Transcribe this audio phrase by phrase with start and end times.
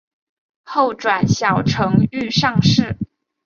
[0.63, 2.97] 后转小承御上士。